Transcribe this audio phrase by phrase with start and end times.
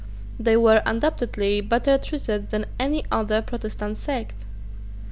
[0.39, 4.45] They were undoubtedly better treated than any other Protestant sect.